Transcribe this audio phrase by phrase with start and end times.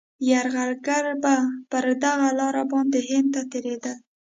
[0.29, 1.35] یرغلګر به
[1.69, 3.97] پر دغه لاره باندي هند ته تېرېدل.